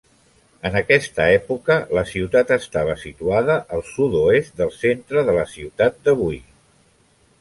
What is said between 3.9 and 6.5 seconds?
sud-oest del centre de la ciutat d'avui.